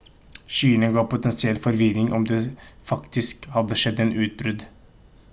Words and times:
skyene 0.51 0.87
gav 0.93 1.03
potensiell 1.09 1.59
forvirring 1.65 2.09
om 2.19 2.25
det 2.31 2.39
faktisk 2.91 3.45
hadde 3.57 3.77
skjedd 3.83 4.01
et 4.07 4.17
utbrudd 4.25 4.65